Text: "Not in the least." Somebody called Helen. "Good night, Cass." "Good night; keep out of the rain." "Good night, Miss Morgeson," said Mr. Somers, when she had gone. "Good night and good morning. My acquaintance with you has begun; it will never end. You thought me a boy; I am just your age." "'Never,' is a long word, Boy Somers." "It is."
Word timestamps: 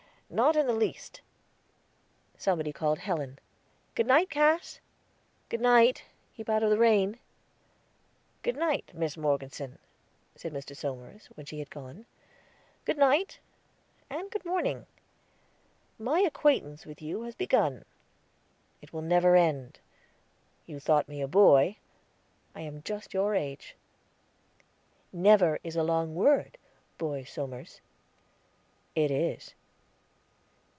"Not 0.33 0.55
in 0.55 0.65
the 0.65 0.71
least." 0.71 1.19
Somebody 2.37 2.71
called 2.71 2.99
Helen. 2.99 3.37
"Good 3.95 4.07
night, 4.07 4.29
Cass." 4.29 4.79
"Good 5.49 5.59
night; 5.59 6.05
keep 6.33 6.47
out 6.47 6.63
of 6.63 6.69
the 6.69 6.77
rain." 6.77 7.19
"Good 8.41 8.55
night, 8.55 8.91
Miss 8.93 9.17
Morgeson," 9.17 9.77
said 10.37 10.53
Mr. 10.53 10.73
Somers, 10.73 11.25
when 11.35 11.45
she 11.45 11.59
had 11.59 11.69
gone. 11.69 12.05
"Good 12.85 12.97
night 12.97 13.39
and 14.09 14.31
good 14.31 14.45
morning. 14.45 14.85
My 15.99 16.21
acquaintance 16.21 16.85
with 16.85 17.01
you 17.01 17.23
has 17.23 17.35
begun; 17.35 17.83
it 18.81 18.93
will 18.93 19.01
never 19.01 19.35
end. 19.35 19.81
You 20.65 20.79
thought 20.79 21.09
me 21.09 21.19
a 21.19 21.27
boy; 21.27 21.75
I 22.55 22.61
am 22.61 22.83
just 22.83 23.13
your 23.13 23.35
age." 23.35 23.75
"'Never,' 25.11 25.59
is 25.61 25.75
a 25.75 25.83
long 25.83 26.15
word, 26.15 26.57
Boy 26.97 27.25
Somers." 27.25 27.81
"It 28.95 29.11
is." 29.11 29.55